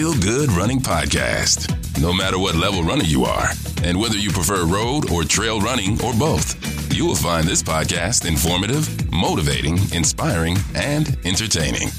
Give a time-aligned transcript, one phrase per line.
[0.00, 2.00] Feel Good Running Podcast.
[2.00, 3.50] No matter what level runner you are,
[3.84, 6.56] and whether you prefer road or trail running or both,
[6.96, 11.90] you will find this podcast informative, motivating, inspiring, and entertaining.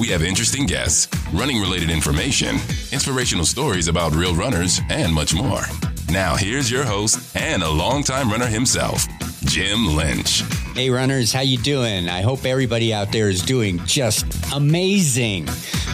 [0.00, 2.56] We have interesting guests, running related information,
[2.92, 5.64] inspirational stories about real runners, and much more.
[6.08, 9.06] Now, here's your host and a longtime runner himself,
[9.44, 10.40] Jim Lynch.
[10.74, 12.08] Hey runners, how you doing?
[12.08, 14.24] I hope everybody out there is doing just
[14.54, 15.46] amazing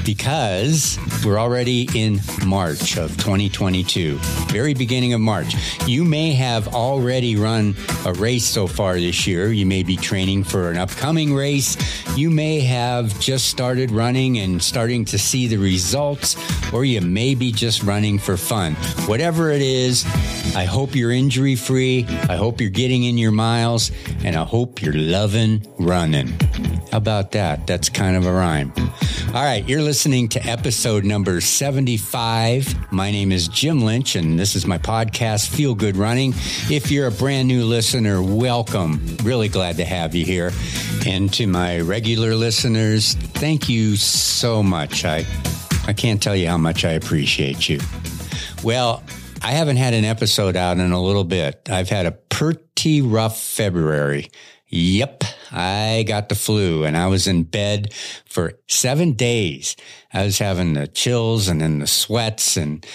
[0.05, 4.17] because we're already in March of 2022,
[4.49, 5.55] very beginning of March.
[5.87, 9.53] You may have already run a race so far this year.
[9.53, 11.77] You may be training for an upcoming race.
[12.17, 16.37] You may have just started running and starting to see the results,
[16.73, 18.75] or you may be just running for fun.
[19.07, 20.05] Whatever it is,
[20.57, 22.07] I hope you're injury free.
[22.29, 23.91] I hope you're getting in your miles
[24.25, 26.29] and I hope you're loving running.
[26.91, 27.67] How about that?
[27.67, 28.73] That's kind of a rhyme.
[29.33, 29.65] All right.
[29.69, 32.91] You're listening to episode number 75.
[32.93, 36.33] My name is Jim Lynch and this is my podcast, Feel Good Running.
[36.69, 39.01] If you're a brand new listener, welcome.
[39.23, 40.51] Really glad to have you here.
[41.07, 45.05] And to my regular listeners, thank you so much.
[45.05, 45.25] I,
[45.87, 47.79] I can't tell you how much I appreciate you.
[48.65, 49.05] Well,
[49.43, 51.69] I haven't had an episode out in a little bit.
[51.71, 54.29] I've had a pretty rough February.
[54.73, 57.93] Yep, I got the flu and I was in bed
[58.25, 59.75] for seven days.
[60.13, 62.87] I was having the chills and then the sweats and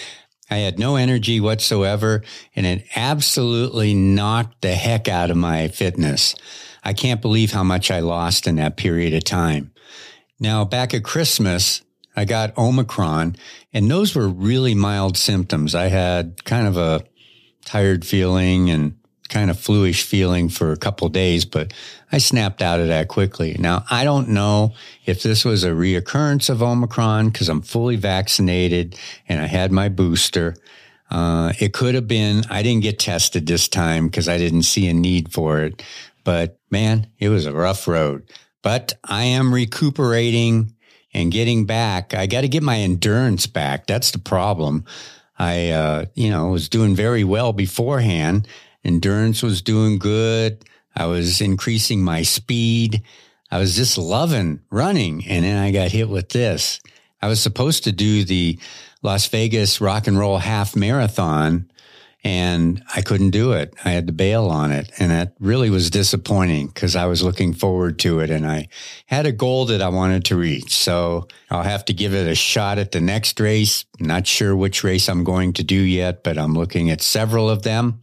[0.50, 2.22] I had no energy whatsoever
[2.54, 6.34] and it absolutely knocked the heck out of my fitness.
[6.82, 9.72] I can't believe how much I lost in that period of time.
[10.40, 11.82] Now back at Christmas,
[12.16, 13.36] I got Omicron
[13.74, 15.74] and those were really mild symptoms.
[15.74, 17.04] I had kind of a
[17.66, 18.96] tired feeling and
[19.28, 21.72] kind of fluish feeling for a couple days, but
[22.12, 23.56] I snapped out of that quickly.
[23.58, 28.98] Now, I don't know if this was a reoccurrence of Omicron because I'm fully vaccinated
[29.28, 30.56] and I had my booster.
[31.10, 34.88] Uh, it could have been, I didn't get tested this time because I didn't see
[34.88, 35.82] a need for it.
[36.24, 38.28] But man, it was a rough road.
[38.62, 40.74] But I am recuperating
[41.14, 42.14] and getting back.
[42.14, 43.86] I got to get my endurance back.
[43.86, 44.84] That's the problem.
[45.38, 48.48] I, uh, you know, was doing very well beforehand.
[48.86, 50.64] Endurance was doing good.
[50.94, 53.02] I was increasing my speed.
[53.50, 55.26] I was just loving running.
[55.26, 56.80] And then I got hit with this.
[57.20, 58.58] I was supposed to do the
[59.02, 61.70] Las Vegas rock and roll half marathon
[62.26, 63.74] and I couldn't do it.
[63.84, 64.90] I had to bail on it.
[64.98, 68.66] And that really was disappointing because I was looking forward to it and I
[69.06, 70.76] had a goal that I wanted to reach.
[70.76, 73.84] So I'll have to give it a shot at the next race.
[74.00, 77.62] Not sure which race I'm going to do yet, but I'm looking at several of
[77.62, 78.00] them.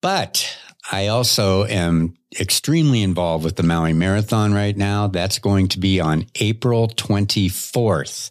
[0.00, 0.56] But
[0.90, 5.06] I also am extremely involved with the Maui Marathon right now.
[5.06, 8.30] That's going to be on April 24th.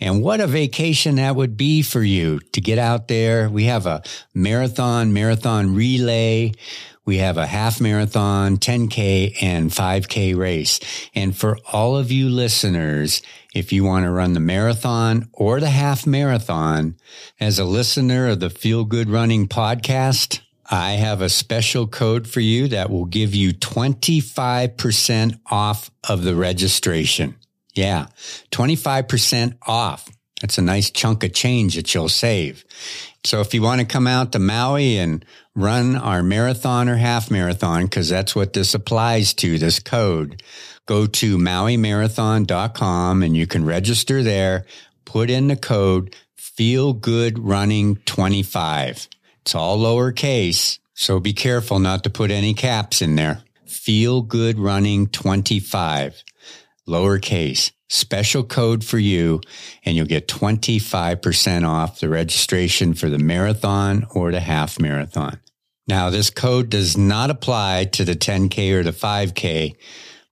[0.00, 3.48] And what a vacation that would be for you to get out there.
[3.48, 4.02] We have a
[4.34, 6.52] marathon, marathon relay.
[7.06, 10.80] We have a half marathon, 10K and 5K race.
[11.14, 13.22] And for all of you listeners,
[13.54, 16.96] if you want to run the marathon or the half marathon
[17.38, 20.40] as a listener of the Feel Good Running podcast,
[20.70, 26.34] I have a special code for you that will give you 25% off of the
[26.34, 27.36] registration.
[27.74, 28.06] Yeah,
[28.50, 30.08] 25% off.
[30.40, 32.64] That's a nice chunk of change that you'll save.
[33.24, 37.30] So if you want to come out to Maui and run our marathon or half
[37.30, 40.42] marathon, because that's what this applies to, this code,
[40.86, 44.66] go to mauimarathon.com and you can register there,
[45.04, 46.14] put in the code
[46.56, 49.08] feel good running 25.
[49.46, 53.44] It's all lowercase, so be careful not to put any caps in there.
[53.64, 56.20] Feel good running 25,
[56.88, 59.40] lowercase, special code for you,
[59.84, 65.38] and you'll get 25% off the registration for the marathon or the half marathon.
[65.86, 69.76] Now, this code does not apply to the 10K or the 5K,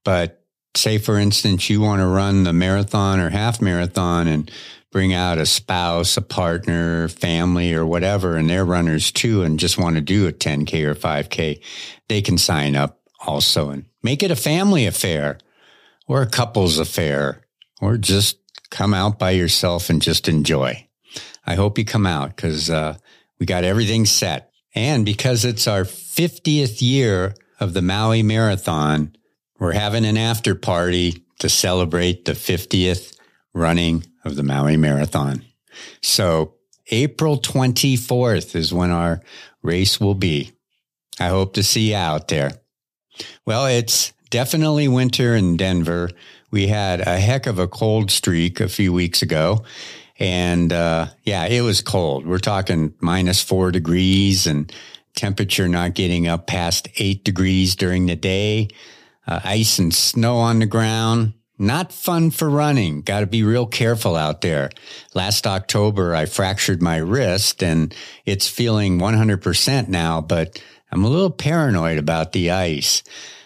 [0.03, 0.43] but
[0.75, 4.51] say, for instance, you want to run the marathon or half marathon and
[4.95, 9.77] bring out a spouse, a partner, family, or whatever, and they're runners too, and just
[9.77, 11.61] want to do a 10K or 5K,
[12.07, 15.37] they can sign up also and make it a family affair
[16.07, 17.41] or a couple's affair
[17.81, 18.37] or just
[18.69, 20.87] come out by yourself and just enjoy.
[21.45, 22.95] I hope you come out because uh,
[23.37, 24.53] we got everything set.
[24.75, 29.13] And because it's our 50th year of the Maui Marathon,
[29.59, 33.17] we're having an after party to celebrate the 50th
[33.53, 35.45] running of the Maui Marathon.
[36.01, 36.55] So
[36.91, 39.21] April 24th is when our
[39.61, 40.51] race will be.
[41.19, 42.51] I hope to see you out there.
[43.45, 46.09] Well, it's definitely winter in Denver.
[46.51, 49.63] We had a heck of a cold streak a few weeks ago.
[50.17, 52.25] And uh, yeah, it was cold.
[52.25, 54.71] We're talking minus four degrees and
[55.15, 58.69] temperature not getting up past eight degrees during the day,
[59.27, 61.33] uh, ice and snow on the ground.
[61.57, 63.01] Not fun for running.
[63.01, 64.69] Got to be real careful out there.
[65.13, 70.61] Last October, I fractured my wrist and it's feeling 100% now, but
[70.91, 73.03] I'm a little paranoid about the ice.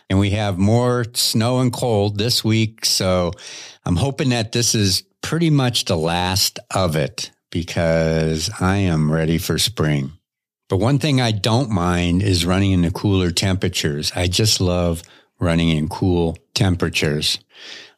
[0.09, 2.83] And we have more snow and cold this week.
[2.83, 3.31] So
[3.85, 9.37] I'm hoping that this is pretty much the last of it because I am ready
[9.37, 10.13] for spring.
[10.67, 14.11] But one thing I don't mind is running in the cooler temperatures.
[14.15, 15.03] I just love
[15.39, 17.39] running in cool temperatures.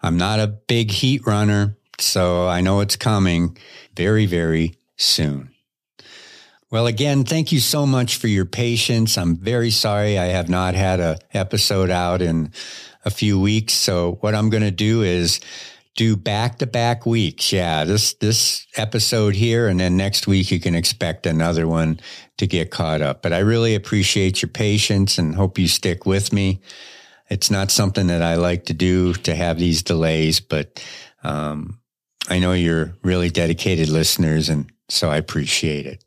[0.03, 3.57] I'm not a big heat runner, so I know it's coming
[3.95, 5.51] very, very soon.
[6.71, 9.17] Well, again, thank you so much for your patience.
[9.17, 12.53] I'm very sorry I have not had a episode out in
[13.03, 13.73] a few weeks.
[13.73, 15.41] So what I'm going to do is
[15.95, 17.51] do back to back weeks.
[17.51, 21.99] Yeah, this this episode here and then next week you can expect another one
[22.37, 23.21] to get caught up.
[23.21, 26.61] But I really appreciate your patience and hope you stick with me
[27.31, 30.85] it's not something that I like to do to have these delays, but
[31.23, 31.79] um,
[32.29, 36.03] I know you're really dedicated listeners, and so I appreciate it.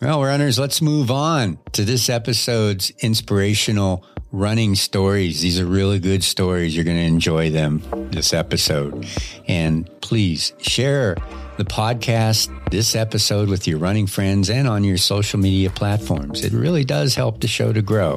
[0.00, 5.40] Well, runners, let's move on to this episode's inspirational running stories.
[5.40, 6.76] These are really good stories.
[6.76, 7.82] You're going to enjoy them
[8.12, 9.04] this episode.
[9.48, 11.16] And please share
[11.56, 16.44] the podcast, this episode with your running friends and on your social media platforms.
[16.44, 18.16] It really does help the show to grow.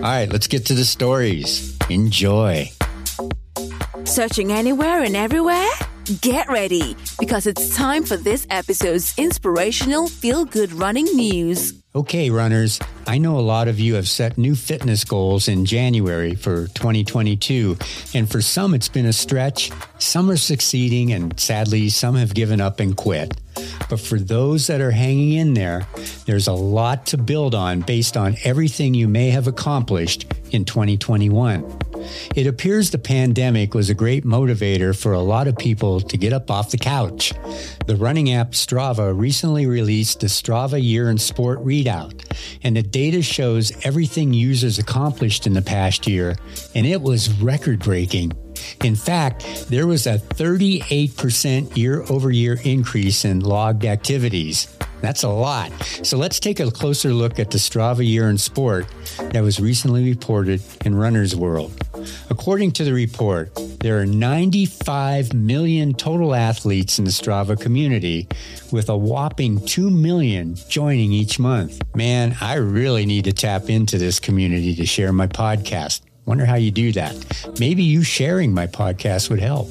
[0.00, 1.76] All right, let's get to the stories.
[1.90, 2.70] Enjoy.
[4.04, 5.68] Searching anywhere and everywhere?
[6.22, 11.74] Get ready because it's time for this episode's inspirational feel good running news.
[11.94, 16.34] Okay, runners, I know a lot of you have set new fitness goals in January
[16.34, 17.76] for 2022,
[18.14, 19.70] and for some it's been a stretch.
[19.98, 23.34] Some are succeeding, and sadly, some have given up and quit.
[23.90, 25.86] But for those that are hanging in there,
[26.24, 31.78] there's a lot to build on based on everything you may have accomplished in 2021.
[32.36, 36.32] It appears the pandemic was a great motivator for a lot of people to get
[36.32, 37.32] up off the couch.
[37.86, 42.24] The running app Strava recently released the Strava Year in Sport readout,
[42.62, 46.36] and the data shows everything users accomplished in the past year,
[46.76, 48.32] and it was record breaking.
[48.82, 54.68] In fact, there was a 38% year over year increase in logged activities.
[55.00, 55.72] That's a lot.
[56.02, 58.86] So let's take a closer look at the Strava year in sport
[59.32, 61.72] that was recently reported in Runner's World.
[62.28, 68.28] According to the report, there are 95 million total athletes in the Strava community,
[68.72, 71.82] with a whopping 2 million joining each month.
[71.94, 76.02] Man, I really need to tap into this community to share my podcast.
[76.30, 77.16] Wonder how you do that.
[77.58, 79.68] Maybe you sharing my podcast would help.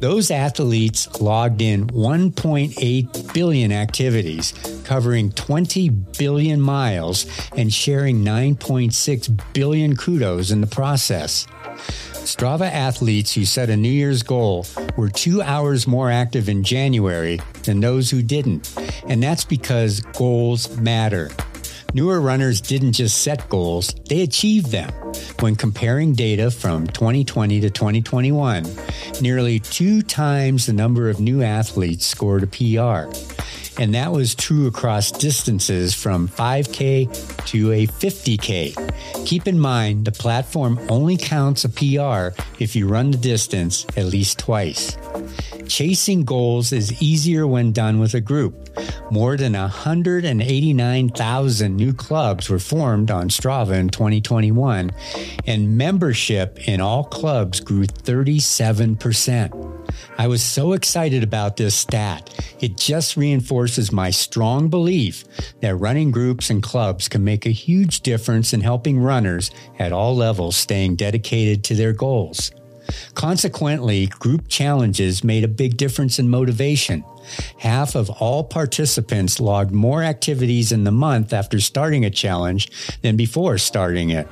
[0.00, 4.52] Those athletes logged in 1.8 billion activities,
[4.84, 7.24] covering 20 billion miles
[7.56, 11.46] and sharing 9.6 billion kudos in the process.
[12.16, 14.66] Strava athletes who set a New Year's goal
[14.98, 18.74] were two hours more active in January than those who didn't.
[19.08, 21.30] And that's because goals matter.
[21.94, 24.90] Newer runners didn't just set goals, they achieved them.
[25.40, 28.66] When comparing data from 2020 to 2021,
[29.22, 33.10] nearly two times the number of new athletes scored a PR.
[33.78, 39.24] And that was true across distances from 5K to a 50K.
[39.24, 44.06] Keep in mind, the platform only counts a PR if you run the distance at
[44.06, 44.96] least twice.
[45.68, 48.70] Chasing goals is easier when done with a group.
[49.10, 54.90] More than 189,000 new clubs were formed on Strava in 2021,
[55.46, 59.52] and membership in all clubs grew 37%.
[60.20, 62.28] I was so excited about this stat.
[62.58, 65.24] It just reinforces my strong belief
[65.60, 70.16] that running groups and clubs can make a huge difference in helping runners at all
[70.16, 72.50] levels staying dedicated to their goals.
[73.14, 77.04] Consequently, group challenges made a big difference in motivation.
[77.58, 82.72] Half of all participants logged more activities in the month after starting a challenge
[83.02, 84.26] than before starting it.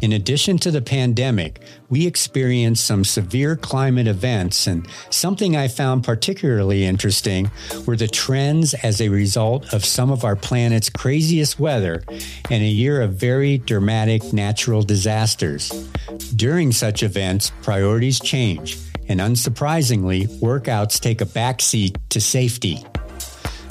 [0.00, 6.04] In addition to the pandemic, we experienced some severe climate events, and something I found
[6.04, 7.50] particularly interesting
[7.86, 12.02] were the trends as a result of some of our planet's craziest weather
[12.50, 15.70] and a year of very dramatic natural disasters.
[16.34, 18.78] During such events, priorities change,
[19.08, 22.84] and unsurprisingly, workouts take a backseat to safety.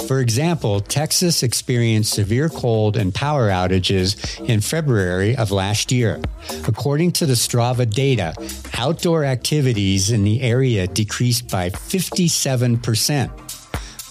[0.08, 4.18] For example, Texas experienced severe cold and power outages
[4.48, 6.22] in February of last year.
[6.68, 8.34] According to the Strava data,
[8.78, 13.32] outdoor activities in the area decreased by 57%.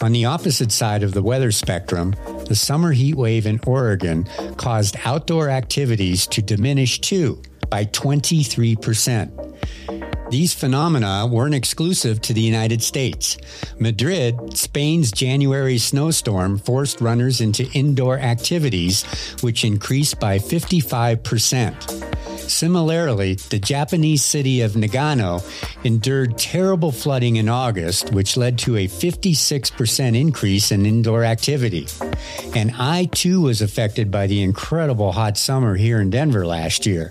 [0.02, 2.14] On the opposite side of the weather spectrum,
[2.48, 4.24] the summer heat wave in Oregon
[4.56, 9.52] caused outdoor activities to diminish too by 23%.
[10.32, 13.36] These phenomena weren't exclusive to the United States.
[13.78, 19.02] Madrid, Spain's January snowstorm forced runners into indoor activities,
[19.42, 22.21] which increased by 55%.
[22.52, 25.42] Similarly, the Japanese city of Nagano
[25.84, 31.88] endured terrible flooding in August, which led to a 56% increase in indoor activity.
[32.54, 37.10] And I too was affected by the incredible hot summer here in Denver last year.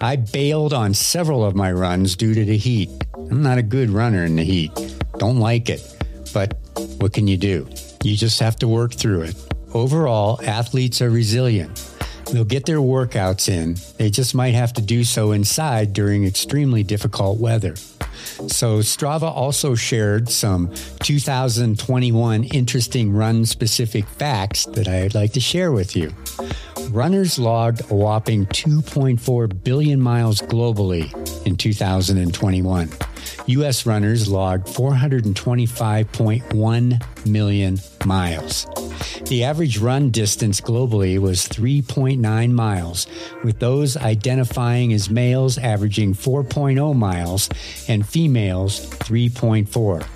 [0.00, 2.90] I bailed on several of my runs due to the heat.
[3.14, 4.72] I'm not a good runner in the heat.
[5.18, 5.80] Don't like it.
[6.34, 6.58] But
[6.98, 7.68] what can you do?
[8.02, 9.36] You just have to work through it.
[9.72, 11.78] Overall, athletes are resilient.
[12.32, 13.76] They'll get their workouts in.
[13.98, 17.76] They just might have to do so inside during extremely difficult weather.
[18.48, 20.70] So, Strava also shared some
[21.00, 26.12] 2021 interesting run specific facts that I'd like to share with you.
[26.90, 31.10] Runners logged a whopping 2.4 billion miles globally
[31.46, 32.90] in 2021.
[33.46, 33.86] U.S.
[33.86, 38.66] runners logged 425.1 million miles.
[39.26, 43.06] The average run distance globally was 3.9 miles,
[43.44, 47.48] with those identifying as males averaging 4.0 miles
[47.88, 50.06] and females 3.4.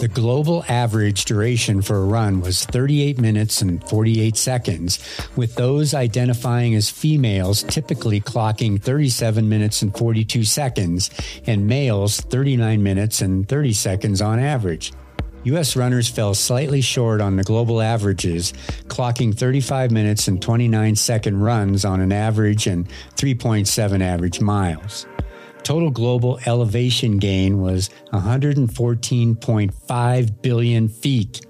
[0.00, 5.00] The global average duration for a run was 38 minutes and 48 seconds,
[5.34, 11.10] with those identifying as females typically clocking 37 minutes and 42 seconds,
[11.46, 14.92] and males 39 minutes and 30 seconds on average.
[15.44, 15.76] U.S.
[15.76, 18.52] runners fell slightly short on the global averages,
[18.88, 25.06] clocking 35 minutes and 29 second runs on an average and 3.7 average miles.
[25.62, 31.44] Total global elevation gain was 114.5 billion feet.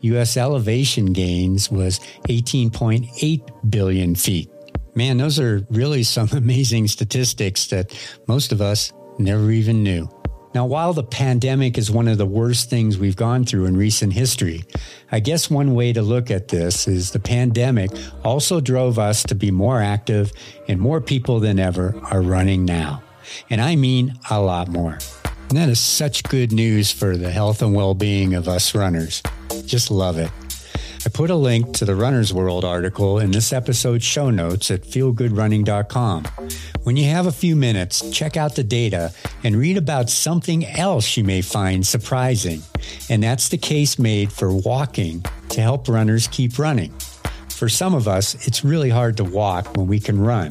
[0.00, 0.36] U.S.
[0.36, 4.50] elevation gains was 18.8 billion feet.
[4.94, 7.96] Man, those are really some amazing statistics that
[8.28, 10.10] most of us never even knew.
[10.54, 14.12] Now, while the pandemic is one of the worst things we've gone through in recent
[14.12, 14.64] history,
[15.10, 17.90] I guess one way to look at this is the pandemic
[18.24, 20.32] also drove us to be more active
[20.68, 23.02] and more people than ever are running now.
[23.50, 24.98] And I mean a lot more.
[25.48, 29.22] And that is such good news for the health and well being of us runners.
[29.66, 30.30] Just love it.
[31.06, 34.82] I put a link to the Runner's World article in this episode's show notes at
[34.82, 36.24] feelgoodrunning.com.
[36.84, 41.16] When you have a few minutes, check out the data and read about something else
[41.16, 42.62] you may find surprising.
[43.10, 46.92] And that's the case made for walking to help runners keep running.
[47.50, 50.50] For some of us, it's really hard to walk when we can run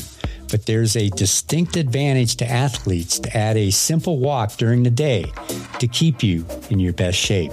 [0.51, 5.25] but there's a distinct advantage to athletes to add a simple walk during the day
[5.79, 7.51] to keep you in your best shape.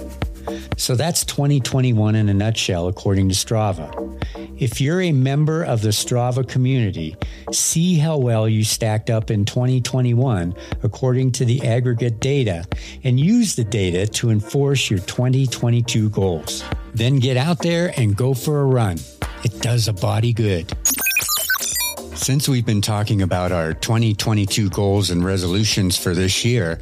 [0.81, 4.19] So that's 2021 in a nutshell, according to Strava.
[4.59, 7.15] If you're a member of the Strava community,
[7.51, 12.65] see how well you stacked up in 2021 according to the aggregate data
[13.03, 16.63] and use the data to enforce your 2022 goals.
[16.95, 18.97] Then get out there and go for a run.
[19.43, 20.75] It does a body good.
[22.15, 26.81] Since we've been talking about our 2022 goals and resolutions for this year,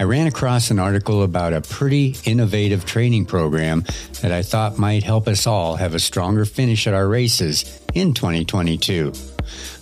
[0.00, 3.84] I ran across an article about a pretty innovative training program
[4.20, 8.14] that I thought might help us all have a stronger finish at our races in
[8.14, 9.12] 2022.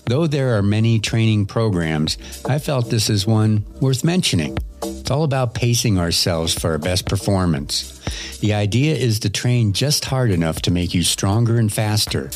[0.07, 2.17] Though there are many training programs,
[2.49, 4.57] I felt this is one worth mentioning.
[4.83, 7.96] It's all about pacing ourselves for our best performance.
[8.41, 12.31] The idea is to train just hard enough to make you stronger and faster,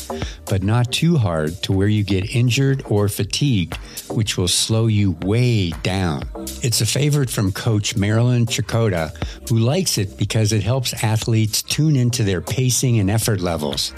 [0.45, 3.77] but not too hard to where you get injured or fatigued,
[4.09, 6.23] which will slow you way down.
[6.63, 9.15] It's a favorite from coach Marilyn Chakota,
[9.49, 13.93] who likes it because it helps athletes tune into their pacing and effort levels.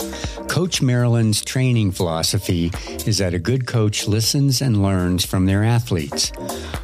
[0.48, 2.72] Coach Marilyn's training philosophy
[3.08, 6.32] is that a good coach listens and learns from their athletes.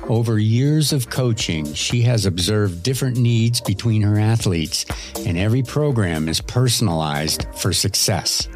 [0.08, 4.79] Over years of coaching, she has observed different needs between her athletes,
[5.26, 8.48] and every program is personalized for success.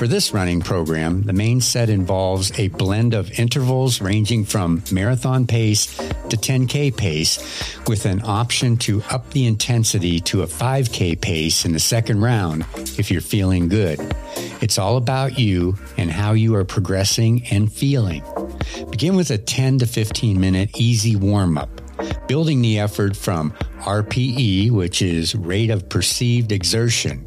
[0.00, 5.46] For this running program, the main set involves a blend of intervals ranging from marathon
[5.46, 7.38] pace to 10K pace,
[7.86, 12.64] with an option to up the intensity to a 5K pace in the second round
[12.98, 13.98] if you're feeling good.
[14.62, 18.22] It's all about you and how you are progressing and feeling.
[18.90, 21.79] Begin with a 10 to 15 minute easy warm up,
[22.26, 27.26] building the effort from RPE, which is rate of perceived exertion,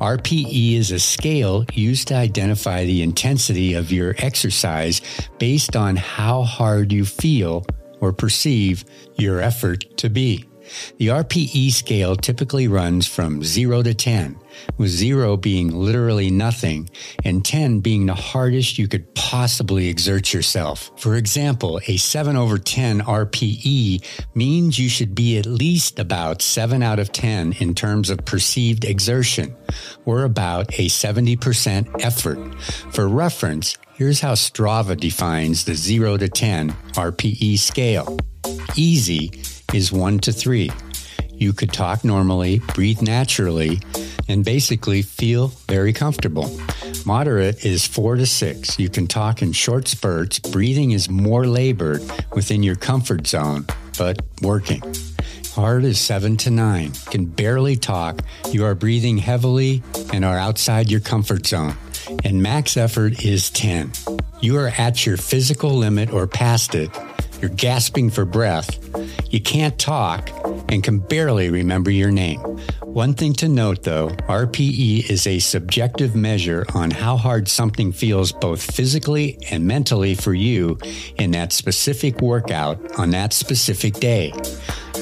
[0.00, 5.00] RPE is a scale used to identify the intensity of your exercise
[5.38, 7.66] based on how hard you feel
[8.00, 8.84] or perceive
[9.16, 10.47] your effort to be.
[10.98, 14.38] The RPE scale typically runs from 0 to 10,
[14.76, 16.90] with 0 being literally nothing
[17.24, 20.90] and 10 being the hardest you could possibly exert yourself.
[20.96, 26.82] For example, a 7 over 10 RPE means you should be at least about 7
[26.82, 29.56] out of 10 in terms of perceived exertion,
[30.04, 32.38] or about a 70% effort.
[32.92, 38.18] For reference, here's how Strava defines the 0 to 10 RPE scale.
[38.76, 39.30] Easy
[39.74, 40.70] is one to three.
[41.32, 43.80] You could talk normally, breathe naturally,
[44.28, 46.50] and basically feel very comfortable.
[47.04, 48.78] Moderate is four to six.
[48.78, 50.38] You can talk in short spurts.
[50.38, 54.82] Breathing is more labored within your comfort zone, but working.
[55.52, 56.92] Hard is seven to nine.
[57.10, 58.20] Can barely talk.
[58.50, 59.82] You are breathing heavily
[60.12, 61.74] and are outside your comfort zone.
[62.24, 63.92] And max effort is 10.
[64.40, 66.90] You are at your physical limit or past it
[67.40, 68.87] you're gasping for breath.
[69.30, 70.30] You can't talk
[70.70, 72.40] and can barely remember your name.
[72.80, 78.32] One thing to note though, RPE is a subjective measure on how hard something feels
[78.32, 80.78] both physically and mentally for you
[81.16, 84.32] in that specific workout on that specific day.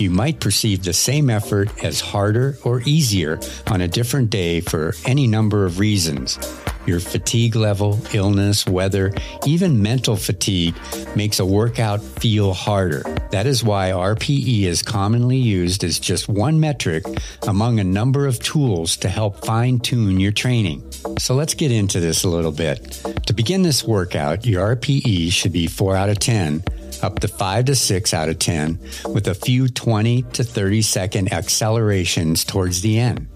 [0.00, 4.94] You might perceive the same effort as harder or easier on a different day for
[5.06, 6.38] any number of reasons.
[6.86, 9.12] Your fatigue level, illness, weather,
[9.44, 10.74] even mental fatigue
[11.16, 13.02] makes a workout feel harder.
[13.32, 17.04] That is why RPE is commonly used as just one metric
[17.46, 20.88] among a number of tools to help fine tune your training.
[21.18, 23.02] So let's get into this a little bit.
[23.26, 26.62] To begin this workout, your RPE should be 4 out of 10
[27.02, 28.78] up to 5 to 6 out of 10
[29.08, 33.28] with a few 20 to 30 second accelerations towards the end.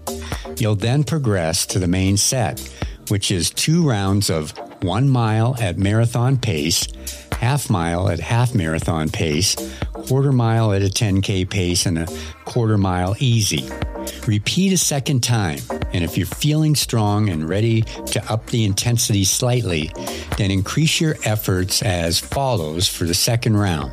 [0.57, 2.59] You'll then progress to the main set
[3.11, 4.51] which is two rounds of
[4.83, 6.87] one mile at marathon pace,
[7.33, 9.53] half mile at half marathon pace,
[9.91, 12.07] quarter mile at a 10K pace, and a
[12.45, 13.69] quarter mile easy.
[14.25, 15.59] Repeat a second time,
[15.91, 19.91] and if you're feeling strong and ready to up the intensity slightly,
[20.37, 23.91] then increase your efforts as follows for the second round.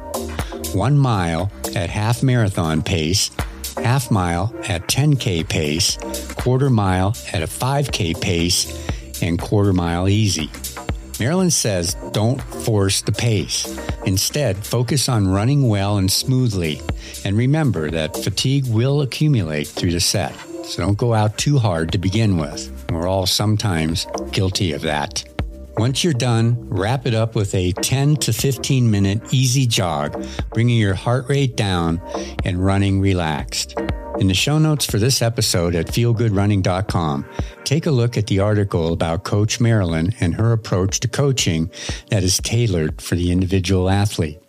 [0.75, 3.33] One mile at half marathon pace,
[3.83, 5.97] half mile at 10K pace,
[6.35, 8.88] quarter mile at a 5K pace,
[9.23, 10.51] and quarter mile easy.
[11.21, 13.67] Marilyn says don't force the pace.
[14.07, 16.81] Instead, focus on running well and smoothly.
[17.25, 20.35] And remember that fatigue will accumulate through the set.
[20.65, 22.73] So don't go out too hard to begin with.
[22.91, 25.25] We're all sometimes guilty of that.
[25.79, 30.77] Once you're done, wrap it up with a 10 to 15 minute easy jog, bringing
[30.77, 32.01] your heart rate down
[32.45, 33.77] and running relaxed.
[34.19, 37.25] In the show notes for this episode at feelgoodrunning.com,
[37.63, 41.71] take a look at the article about Coach Marilyn and her approach to coaching
[42.11, 44.41] that is tailored for the individual athlete.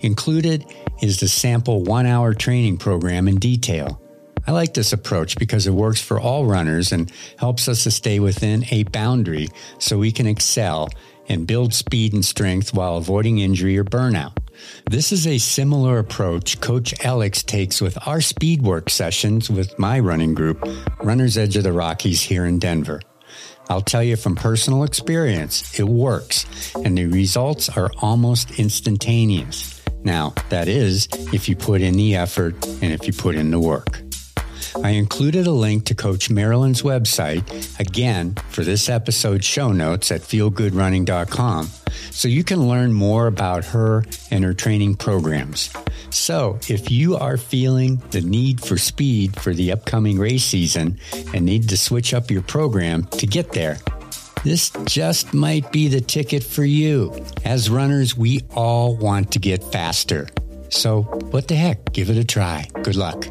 [0.00, 0.66] Included
[1.00, 4.02] is the sample one hour training program in detail.
[4.46, 8.20] I like this approach because it works for all runners and helps us to stay
[8.20, 9.48] within a boundary
[9.78, 10.90] so we can excel
[11.26, 14.36] and build speed and strength while avoiding injury or burnout.
[14.90, 19.98] This is a similar approach Coach Alex takes with our speed work sessions with my
[19.98, 20.66] running group,
[21.02, 23.00] Runner's Edge of the Rockies here in Denver.
[23.68, 29.82] I'll tell you from personal experience, it works, and the results are almost instantaneous.
[30.04, 33.58] Now, that is if you put in the effort and if you put in the
[33.58, 34.00] work.
[34.82, 40.20] I included a link to Coach Marilyn's website, again, for this episode's show notes at
[40.20, 41.70] feelgoodrunning.com,
[42.16, 45.70] so you can learn more about her and her training programs.
[46.08, 50.98] So, if you are feeling the need for speed for the upcoming race season
[51.34, 53.76] and need to switch up your program to get there,
[54.44, 57.12] this just might be the ticket for you.
[57.44, 60.26] As runners, we all want to get faster.
[60.70, 61.92] So, what the heck?
[61.92, 62.66] Give it a try.
[62.82, 63.26] Good luck.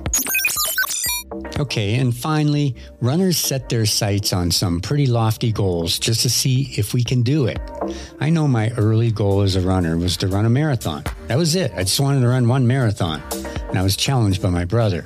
[1.57, 6.73] Okay, and finally, runners set their sights on some pretty lofty goals just to see
[6.77, 7.59] if we can do it.
[8.19, 11.03] I know my early goal as a runner was to run a marathon.
[11.27, 11.71] That was it.
[11.73, 13.23] I just wanted to run one marathon,
[13.69, 15.01] and I was challenged by my brother.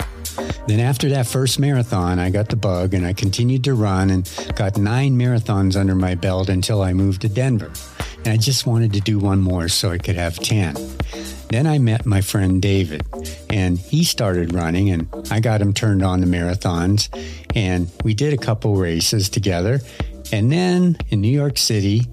[0.67, 4.29] Then, after that first marathon, I got the bug and I continued to run and
[4.55, 7.71] got nine marathons under my belt until I moved to Denver.
[8.19, 10.75] And I just wanted to do one more so I could have 10.
[11.49, 13.03] Then I met my friend David,
[13.49, 17.09] and he started running, and I got him turned on to marathons,
[17.55, 19.79] and we did a couple races together.
[20.31, 22.05] And then in New York City,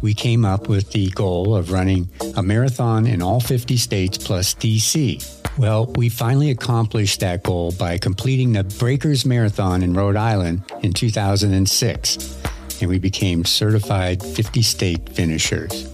[0.00, 4.54] we came up with the goal of running a marathon in all 50 states plus
[4.54, 5.20] DC.
[5.58, 10.92] Well, we finally accomplished that goal by completing the Breakers Marathon in Rhode Island in
[10.92, 12.38] 2006,
[12.80, 15.88] and we became certified 50 state finishers.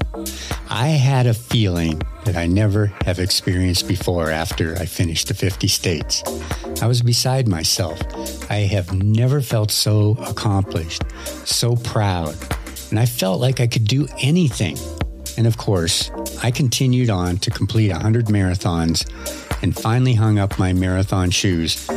[0.68, 5.66] I had a feeling that I never have experienced before after I finished the 50
[5.68, 6.22] states.
[6.82, 8.00] I was beside myself.
[8.50, 11.02] I have never felt so accomplished,
[11.44, 12.36] so proud,
[12.90, 14.76] and I felt like I could do anything.
[15.36, 16.10] And of course,
[16.42, 19.06] I continued on to complete 100 marathons
[19.62, 21.88] and finally hung up my marathon shoes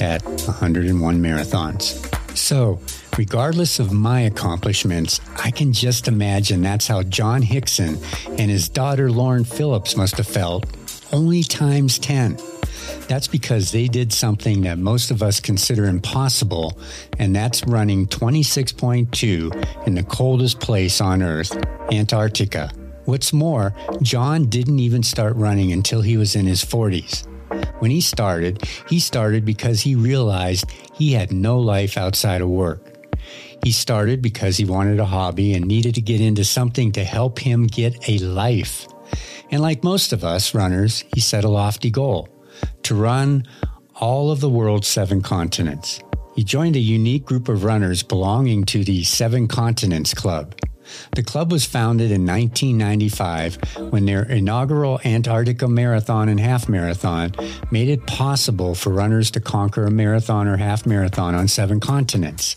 [0.00, 2.36] at 101 marathons.
[2.36, 2.80] So,
[3.18, 7.98] regardless of my accomplishments, I can just imagine that's how John Hickson
[8.38, 10.66] and his daughter Lauren Phillips must have felt,
[11.12, 12.38] only times 10.
[13.08, 16.78] That's because they did something that most of us consider impossible,
[17.18, 21.56] and that's running 26.2 in the coldest place on Earth,
[21.92, 22.70] Antarctica.
[23.04, 27.26] What's more, John didn't even start running until he was in his 40s.
[27.80, 32.91] When he started, he started because he realized he had no life outside of work.
[33.62, 37.38] He started because he wanted a hobby and needed to get into something to help
[37.38, 38.88] him get a life.
[39.50, 42.28] And like most of us runners, he set a lofty goal
[42.82, 43.46] to run
[43.94, 46.00] all of the world's seven continents.
[46.34, 50.54] He joined a unique group of runners belonging to the Seven Continents Club.
[51.14, 57.32] The club was founded in 1995 when their inaugural Antarctica Marathon and Half Marathon
[57.70, 62.56] made it possible for runners to conquer a marathon or half marathon on seven continents.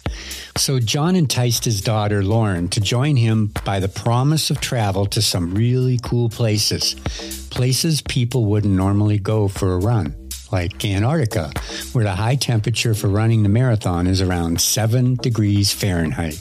[0.57, 5.21] So John enticed his daughter Lauren to join him by the promise of travel to
[5.21, 6.95] some really cool places,
[7.49, 10.15] places people wouldn't normally go for a run
[10.51, 11.51] like Antarctica,
[11.91, 16.39] where the high temperature for running the marathon is around 7 degrees Fahrenheit.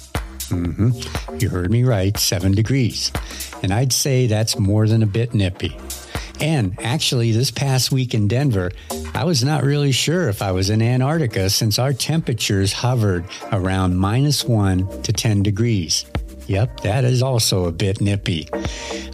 [0.48, 1.38] Mm-hmm.
[1.38, 3.12] You heard me right, seven degrees.
[3.62, 5.76] And I'd say that's more than a bit nippy.
[6.40, 8.72] And actually, this past week in Denver,
[9.14, 13.96] I was not really sure if I was in Antarctica since our temperatures hovered around
[13.96, 16.04] minus one to 10 degrees.
[16.46, 18.48] Yep, that is also a bit nippy.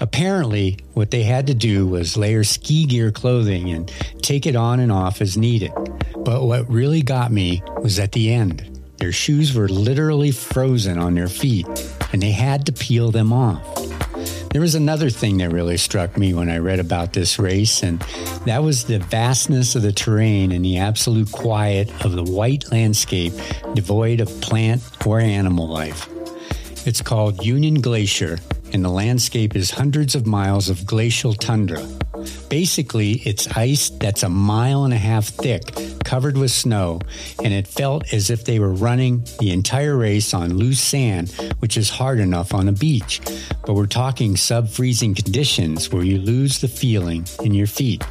[0.01, 3.89] Apparently, what they had to do was layer ski gear clothing and
[4.23, 5.71] take it on and off as needed.
[6.17, 8.80] But what really got me was at the end.
[9.01, 11.67] Their shoes were literally frozen on their feet,
[12.13, 13.65] and they had to peel them off.
[14.51, 18.01] There was another thing that really struck me when I read about this race, and
[18.45, 23.33] that was the vastness of the terrain and the absolute quiet of the white landscape
[23.73, 26.07] devoid of plant or animal life.
[26.87, 28.39] It's called Union Glacier,
[28.75, 31.87] and the landscape is hundreds of miles of glacial tundra.
[32.51, 35.63] Basically, it's ice that's a mile and a half thick,
[36.05, 37.01] covered with snow,
[37.45, 41.77] and it felt as if they were running the entire race on loose sand, which
[41.77, 43.21] is hard enough on a beach.
[43.65, 48.05] But we're talking sub freezing conditions where you lose the feeling in your feet.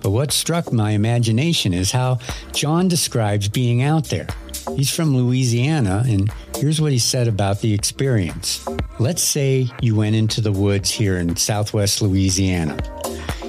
[0.00, 2.18] But what struck my imagination is how
[2.52, 4.26] John describes being out there.
[4.74, 8.66] He's from Louisiana, and here's what he said about the experience.
[8.98, 12.76] Let's say you went into the woods here in southwest Louisiana.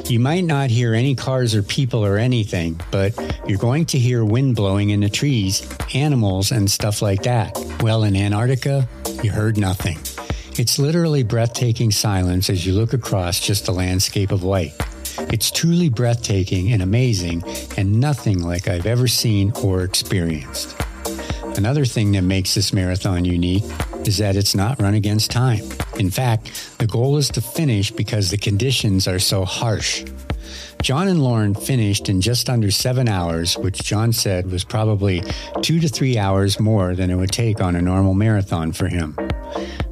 [0.10, 3.14] You might not hear any cars or people or anything, but
[3.48, 7.56] you're going to hear wind blowing in the trees, animals, and stuff like that.
[7.82, 8.90] Well, in Antarctica,
[9.22, 10.00] you heard nothing.
[10.58, 14.74] It's literally breathtaking silence as you look across just a landscape of white.
[15.32, 17.44] It's truly breathtaking and amazing,
[17.78, 20.76] and nothing like I've ever seen or experienced.
[21.56, 23.64] Another thing that makes this marathon unique
[24.08, 25.64] is that it's not run against time.
[25.98, 30.06] In fact, the goal is to finish because the conditions are so harsh.
[30.82, 35.22] John and Lauren finished in just under seven hours, which John said was probably
[35.62, 39.18] two to three hours more than it would take on a normal marathon for him.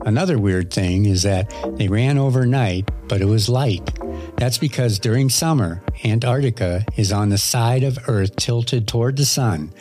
[0.05, 3.99] Another weird thing is that they ran overnight, but it was light.
[4.37, 9.73] That's because during summer, Antarctica is on the side of Earth tilted toward the sun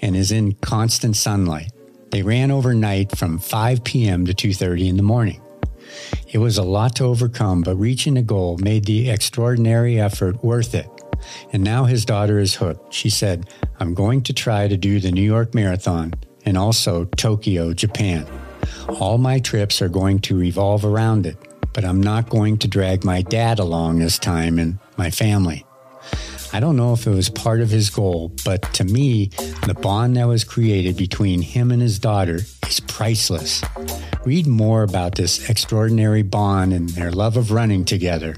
[0.00, 1.72] and is in constant sunlight.
[2.12, 4.26] They ran overnight from 5 p.m.
[4.26, 5.40] to 2:30 in the morning.
[6.28, 10.74] It was a lot to overcome, but reaching the goal made the extraordinary effort worth
[10.74, 10.88] it.
[11.54, 12.92] And now his daughter is hooked.
[12.92, 13.48] She said,
[13.80, 16.12] I'm going to try to do the New York Marathon
[16.44, 18.26] and also Tokyo, Japan.
[19.00, 21.38] All my trips are going to revolve around it,
[21.72, 25.64] but I'm not going to drag my dad along this time and my family.
[26.54, 29.28] I don't know if it was part of his goal, but to me,
[29.66, 33.62] the bond that was created between him and his daughter is priceless.
[34.24, 38.36] Read more about this extraordinary bond and their love of running together.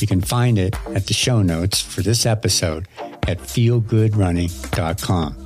[0.00, 2.88] You can find it at the show notes for this episode
[3.28, 5.41] at feelgoodrunning.com.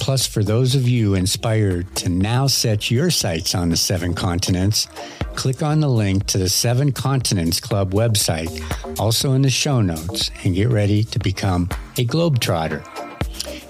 [0.00, 4.88] Plus, for those of you inspired to now set your sights on the seven continents,
[5.34, 8.50] click on the link to the Seven Continents Club website,
[8.98, 12.82] also in the show notes, and get ready to become a Globetrotter.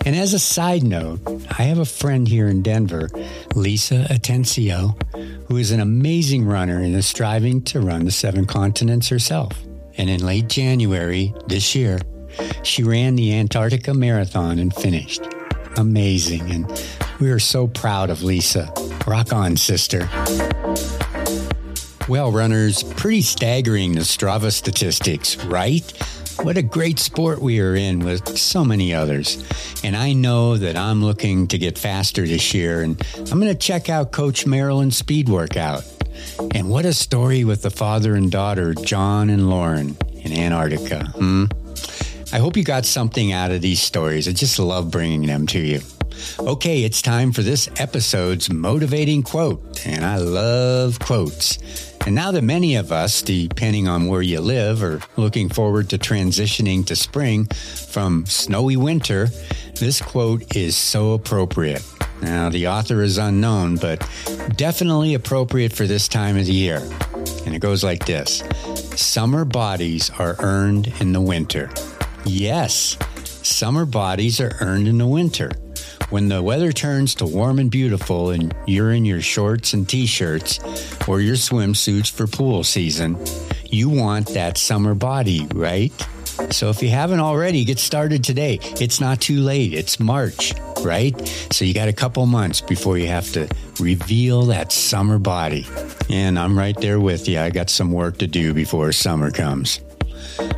[0.07, 1.21] And as a side note,
[1.59, 3.11] I have a friend here in Denver,
[3.55, 4.97] Lisa Atencio,
[5.49, 9.53] who is an amazing runner and is striving to run the seven continents herself.
[9.99, 11.99] And in late January this year,
[12.63, 15.23] she ran the Antarctica Marathon and finished.
[15.77, 16.51] Amazing.
[16.51, 16.85] And
[17.21, 18.73] we are so proud of Lisa.
[19.07, 20.09] Rock on, sister.
[22.09, 25.89] Well, runners, pretty staggering the Strava statistics, right?
[26.43, 29.45] What a great sport we are in with so many others.
[29.85, 33.55] And I know that I'm looking to get faster this year, and I'm going to
[33.55, 35.85] check out Coach Marilyn's speed workout.
[36.55, 41.05] And what a story with the father and daughter, John and Lauren, in Antarctica.
[41.09, 41.45] Hmm?
[42.33, 44.29] I hope you got something out of these stories.
[44.29, 45.81] I just love bringing them to you.
[46.39, 51.59] Okay, it's time for this episode's motivating quote, and I love quotes.
[52.07, 55.99] And now that many of us, depending on where you live, are looking forward to
[55.99, 59.27] transitioning to spring from snowy winter,
[59.81, 61.85] this quote is so appropriate.
[62.23, 64.09] Now, the author is unknown, but
[64.57, 66.81] definitely appropriate for this time of the year.
[67.45, 68.43] And it goes like this
[68.95, 71.71] Summer bodies are earned in the winter.
[72.25, 75.51] Yes, summer bodies are earned in the winter.
[76.11, 80.07] When the weather turns to warm and beautiful and you're in your shorts and t
[80.07, 80.59] shirts
[81.09, 83.17] or your swimsuits for pool season,
[83.71, 85.93] you want that summer body, right?
[86.51, 88.59] So if you haven't already, get started today.
[88.81, 89.73] It's not too late.
[89.73, 91.17] It's March, right?
[91.53, 95.67] So you got a couple months before you have to reveal that summer body.
[96.09, 97.39] And I'm right there with you.
[97.39, 99.81] I got some work to do before summer comes.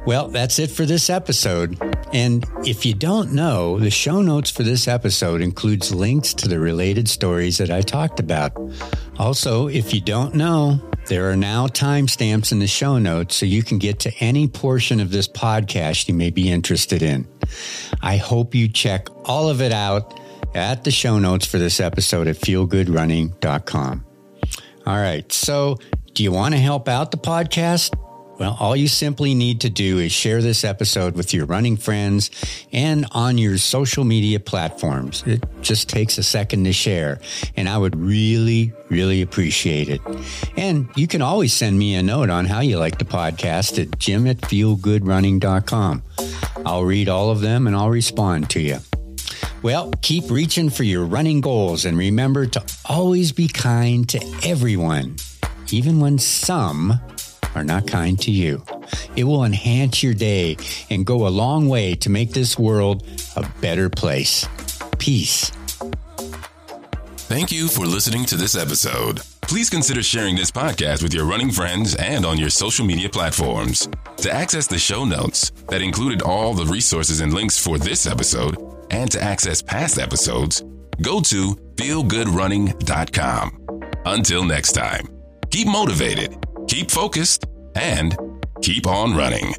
[0.06, 1.78] Well, that's it for this episode.
[2.12, 6.58] And if you don't know, the show notes for this episode includes links to the
[6.58, 8.52] related stories that I talked about.
[9.18, 13.62] Also, if you don't know, there are now timestamps in the show notes so you
[13.62, 17.26] can get to any portion of this podcast you may be interested in.
[18.00, 20.18] I hope you check all of it out
[20.54, 24.04] at the show notes for this episode at feelgoodrunning.com.
[24.86, 25.32] All right.
[25.32, 25.78] So,
[26.14, 27.96] do you want to help out the podcast?
[28.42, 32.28] Well, all you simply need to do is share this episode with your running friends
[32.72, 35.22] and on your social media platforms.
[35.24, 37.20] It just takes a second to share,
[37.56, 40.00] and I would really, really appreciate it.
[40.56, 43.96] And you can always send me a note on how you like the podcast at
[44.00, 46.02] jim at feelgoodrunning.com.
[46.66, 48.78] I'll read all of them and I'll respond to you.
[49.62, 55.14] Well, keep reaching for your running goals and remember to always be kind to everyone,
[55.70, 57.00] even when some
[57.54, 58.62] are not kind to you.
[59.16, 60.56] It will enhance your day
[60.90, 63.04] and go a long way to make this world
[63.36, 64.46] a better place.
[64.98, 65.50] Peace.
[67.28, 69.20] Thank you for listening to this episode.
[69.42, 73.88] Please consider sharing this podcast with your running friends and on your social media platforms.
[74.18, 78.56] To access the show notes that included all the resources and links for this episode,
[78.90, 80.62] and to access past episodes,
[81.00, 83.58] go to feelgoodrunning.com.
[84.04, 85.08] Until next time,
[85.50, 86.36] keep motivated
[86.72, 88.16] keep focused, and
[88.62, 89.54] keep on running.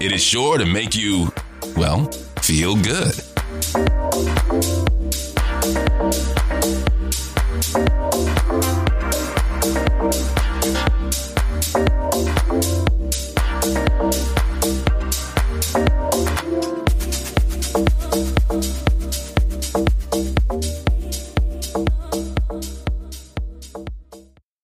[0.00, 1.32] It is sure to make you,
[1.76, 3.14] well, feel good.